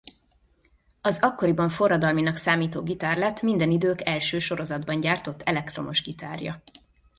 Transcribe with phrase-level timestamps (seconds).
[1.01, 6.63] Az akkoriban forradalminak számító gitár lett minden idők első sorozatban gyártott elektromos gitárja.